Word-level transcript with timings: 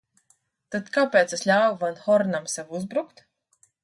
Tad 0.75 0.87
kāpēc 0.95 1.35
es 1.37 1.45
ļāvu 1.51 1.77
van 1.83 1.99
Hornam 2.05 2.47
sev 2.55 2.73
uzbrukt? 2.81 3.23